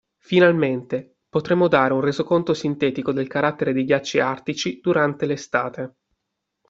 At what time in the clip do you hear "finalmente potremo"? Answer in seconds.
0.17-1.67